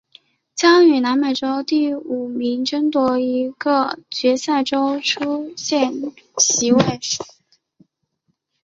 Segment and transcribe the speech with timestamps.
[0.55, 5.93] 将与南美洲第五名争夺一个决赛周出线
[6.39, 6.83] 席位。